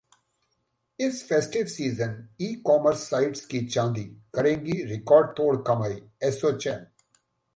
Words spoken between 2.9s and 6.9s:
sites की चांदी, करेंगी रिकॉर्डतोड़ कमाई- एसोचैम